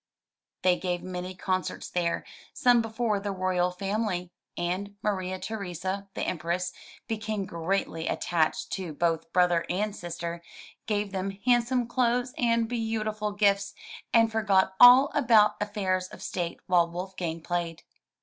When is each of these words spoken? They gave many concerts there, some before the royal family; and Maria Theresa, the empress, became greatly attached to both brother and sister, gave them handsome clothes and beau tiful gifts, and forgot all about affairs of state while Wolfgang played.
They 0.63 0.77
gave 0.79 1.03
many 1.03 1.35
concerts 1.35 1.87
there, 1.87 2.25
some 2.55 2.81
before 2.81 3.19
the 3.19 3.31
royal 3.31 3.69
family; 3.69 4.31
and 4.57 4.95
Maria 5.03 5.37
Theresa, 5.37 6.07
the 6.15 6.23
empress, 6.23 6.73
became 7.07 7.45
greatly 7.45 8.07
attached 8.07 8.71
to 8.71 8.93
both 8.93 9.31
brother 9.31 9.63
and 9.69 9.95
sister, 9.95 10.41
gave 10.87 11.11
them 11.11 11.37
handsome 11.45 11.85
clothes 11.85 12.33
and 12.35 12.67
beau 12.67 13.03
tiful 13.03 13.33
gifts, 13.33 13.75
and 14.11 14.31
forgot 14.31 14.73
all 14.79 15.11
about 15.13 15.61
affairs 15.61 16.07
of 16.07 16.23
state 16.23 16.59
while 16.65 16.89
Wolfgang 16.89 17.39
played. 17.39 17.83